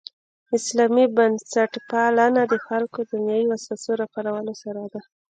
[0.57, 5.01] اسلامي بنسټپالنه د خلکو دنیوي وسوسو راپارولو سره ده.